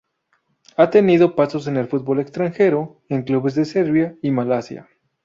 Ha 0.77 0.89
tenido 0.89 1.35
pasos 1.35 1.67
en 1.67 1.77
el 1.77 1.87
fútbol 1.87 2.19
extranjero 2.21 3.03
en 3.07 3.21
clubes 3.21 3.53
de 3.53 3.65
Serbia 3.65 4.17
y 4.23 4.31
Malasia. 4.31 4.87